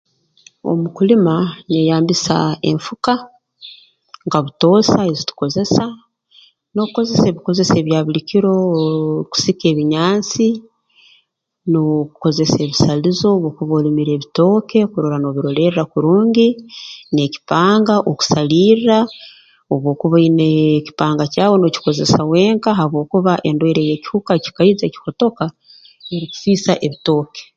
[0.69, 1.35] Omu kulima
[1.71, 2.35] nyeyambisa
[2.69, 3.13] enfuka
[4.25, 5.85] nka butoosa ezi tukozesa
[6.73, 8.79] n'okukozesa ebikozesa ebya buli kiroo
[9.31, 10.47] kusika ebinyansi
[11.69, 16.47] n'okukozesa ebisalizo obu okuba olimire ebitooke kurora noobirolerra kurungi
[17.13, 18.99] n'ekipanga okusalirra
[19.73, 25.45] obu okuba oinee ekipanga kyawe nookikozesa wenka habwokuba endwaire y'ekihuka kikaija kihotoka
[26.13, 27.41] erukusiisa ebitooke